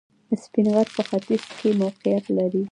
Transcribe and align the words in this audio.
سپین 0.43 0.67
غر 0.73 0.87
په 0.95 1.01
ختیځ 1.09 1.43
کې 1.57 1.69
موقعیت 1.81 2.25
لري 2.37 2.63